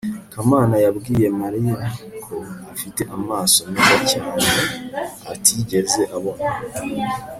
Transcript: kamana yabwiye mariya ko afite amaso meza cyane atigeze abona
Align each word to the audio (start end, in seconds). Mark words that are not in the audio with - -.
kamana 0.33 0.75
yabwiye 0.85 1.27
mariya 1.41 1.75
ko 2.23 2.35
afite 2.73 3.01
amaso 3.15 3.59
meza 3.73 3.97
cyane 4.11 4.45
atigeze 5.33 6.01
abona 6.15 6.47